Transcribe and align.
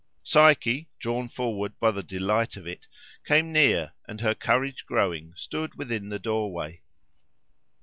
Psyche, 0.23 0.89
drawn 0.97 1.27
forward 1.29 1.79
by 1.79 1.91
the 1.91 2.01
delight 2.01 2.55
of 2.57 2.65
it, 2.65 2.87
came 3.23 3.51
near, 3.51 3.93
and, 4.07 4.19
her 4.19 4.33
courage 4.33 4.83
growing, 4.87 5.31
stood 5.35 5.75
within 5.75 6.09
the 6.09 6.17
doorway. 6.17 6.81